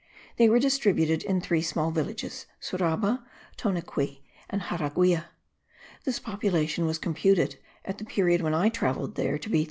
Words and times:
They 0.37 0.49
were 0.49 0.57
distributed 0.57 1.21
in 1.23 1.41
three 1.41 1.61
small 1.61 1.91
villages, 1.91 2.47
Suraba, 2.59 3.23
Toanequi 3.55 4.23
and 4.49 4.63
Jaraguia. 4.63 5.25
This 6.05 6.17
population 6.17 6.87
was 6.87 6.97
computed, 6.97 7.59
at 7.85 7.99
the 7.99 8.05
period 8.05 8.41
when 8.41 8.55
I 8.55 8.69
travelled 8.69 9.13
there, 9.13 9.37
to 9.37 9.47
be 9.47 9.57
3000. 9.59 9.59